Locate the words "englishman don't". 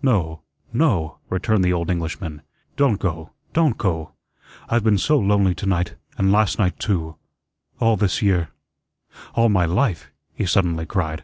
1.90-2.98